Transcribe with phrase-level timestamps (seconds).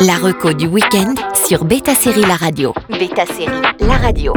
[0.00, 1.14] La reco du week-end
[1.46, 2.72] sur Beta Série La Radio.
[2.88, 4.32] Beta Série La Radio.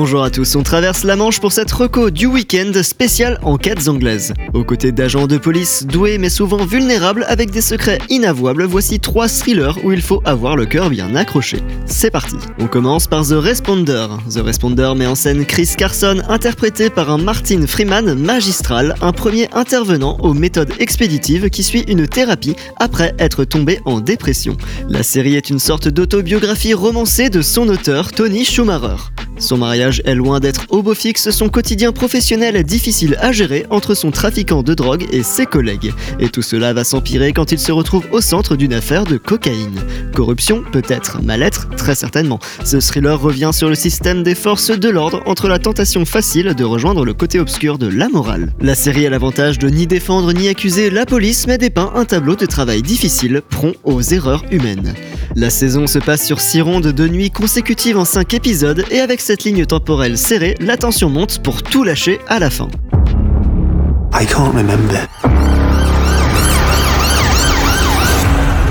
[0.00, 4.32] Bonjour à tous, on traverse la Manche pour cette reco du week-end spéciale enquêtes anglaises.
[4.54, 9.26] Aux côtés d'agents de police doués mais souvent vulnérables avec des secrets inavouables, voici trois
[9.26, 11.58] thrillers où il faut avoir le cœur bien accroché.
[11.84, 12.36] C'est parti.
[12.60, 14.06] On commence par The Responder.
[14.32, 19.48] The Responder met en scène Chris Carson, interprété par un Martin Freeman magistral, un premier
[19.52, 24.56] intervenant aux méthodes expéditives qui suit une thérapie après être tombé en dépression.
[24.88, 28.94] La série est une sorte d'autobiographie romancée de son auteur, Tony Schumacher.
[29.38, 33.66] Son mariage est loin d'être au beau fixe, son quotidien professionnel est difficile à gérer
[33.70, 35.92] entre son trafiquant de drogue et ses collègues.
[36.18, 39.80] Et tout cela va s'empirer quand il se retrouve au centre d'une affaire de cocaïne.
[40.12, 42.40] Corruption, peut-être, mal-être, très certainement.
[42.64, 46.64] Ce thriller revient sur le système des forces de l'ordre entre la tentation facile de
[46.64, 48.52] rejoindre le côté obscur de la morale.
[48.60, 52.34] La série a l'avantage de ni défendre ni accuser la police, mais dépeint un tableau
[52.34, 54.94] de travail difficile, prompt aux erreurs humaines.
[55.36, 59.20] La saison se passe sur 6 rondes de nuit consécutives en 5 épisodes et avec
[59.20, 62.68] cette ligne temporelle serrée, la tension monte pour tout lâcher à la fin.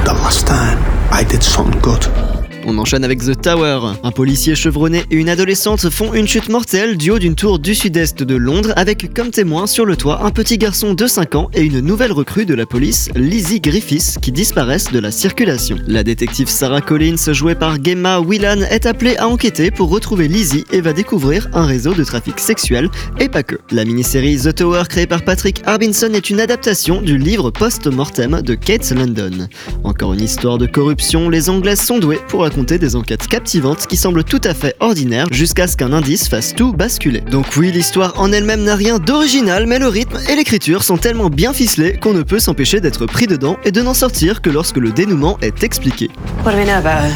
[0.03, 0.79] The last time
[1.11, 2.26] I did something good.
[2.69, 3.93] On enchaîne avec The Tower.
[4.03, 7.73] Un policier chevronné et une adolescente font une chute mortelle du haut d'une tour du
[7.73, 11.49] sud-est de Londres avec comme témoin sur le toit un petit garçon de 5 ans
[11.53, 15.77] et une nouvelle recrue de la police, Lizzie Griffiths, qui disparaissent de la circulation.
[15.87, 20.65] La détective Sarah Collins, jouée par Gemma Whelan, est appelée à enquêter pour retrouver Lizzie
[20.69, 23.55] et va découvrir un réseau de trafic sexuel et pas que.
[23.71, 28.55] La mini-série The Tower créée par Patrick Harbinson est une adaptation du livre post-mortem de
[28.55, 29.47] Kate London.
[29.85, 33.95] Encore une histoire de corruption, les Anglaises sont douées pour raconter des enquêtes captivantes qui
[33.95, 37.21] semblent tout à fait ordinaires jusqu'à ce qu'un indice fasse tout basculer.
[37.21, 41.29] Donc oui, l'histoire en elle-même n'a rien d'original, mais le rythme et l'écriture sont tellement
[41.29, 44.77] bien ficelés qu'on ne peut s'empêcher d'être pris dedans et de n'en sortir que lorsque
[44.77, 46.09] le dénouement est expliqué.
[46.43, 47.13] What do we know about her?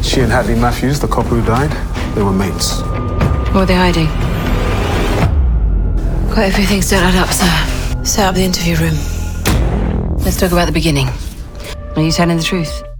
[0.00, 1.70] She and Hadley Matthews, the couple who died,
[2.14, 2.82] they were mates.
[3.52, 4.06] What are they hiding?
[6.28, 7.50] Got everything set up, sir.
[8.04, 8.94] Set up the interview room.
[10.24, 11.08] Let's talk about the beginning.
[11.96, 12.91] Are you telling the truth?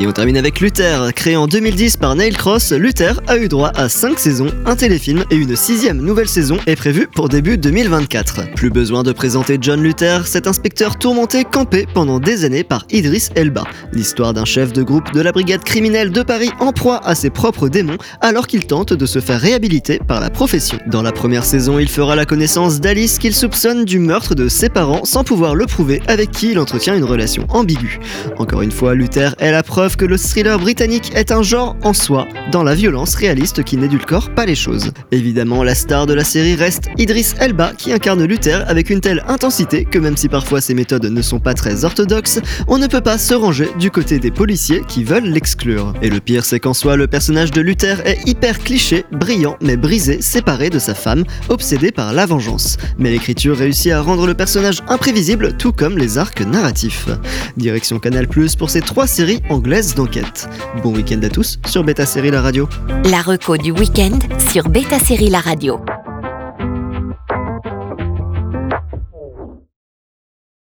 [0.00, 1.12] Et on termine avec Luther.
[1.14, 5.24] Créé en 2010 par Neil Cross, Luther a eu droit à 5 saisons, un téléfilm
[5.30, 8.54] et une sixième nouvelle saison est prévue pour début 2024.
[8.56, 13.28] Plus besoin de présenter John Luther, cet inspecteur tourmenté campé pendant des années par Idris
[13.36, 13.62] Elba.
[13.92, 17.30] L'histoire d'un chef de groupe de la brigade criminelle de Paris en proie à ses
[17.30, 20.78] propres démons alors qu'il tente de se faire réhabiliter par la profession.
[20.88, 24.70] Dans la première saison, il fera la connaissance d'Alice qu'il soupçonne du meurtre de ses
[24.70, 28.00] parents sans pouvoir le prouver avec qui il entretient une relation ambiguë.
[28.38, 31.92] Encore une fois, Luther est la preuve que le thriller britannique est un genre en
[31.92, 34.92] soi, dans la violence réaliste qui n'édulcore pas les choses.
[35.12, 39.22] Évidemment, la star de la série reste Idris Elba qui incarne Luther avec une telle
[39.28, 43.02] intensité que même si parfois ses méthodes ne sont pas très orthodoxes, on ne peut
[43.02, 45.92] pas se ranger du côté des policiers qui veulent l'exclure.
[46.00, 49.76] Et le pire c'est qu'en soi le personnage de Luther est hyper cliché, brillant mais
[49.76, 52.78] brisé, séparé de sa femme, obsédé par la vengeance.
[52.98, 57.08] Mais l'écriture réussit à rendre le personnage imprévisible tout comme les arcs narratifs.
[57.58, 60.48] Direction Canal Plus pour ces trois séries anglaises d'enquête.
[60.84, 62.68] Bon week-end à tous sur Beta Série La Radio.
[63.10, 64.20] La reco du week-end
[64.52, 65.80] sur Beta Série La Radio.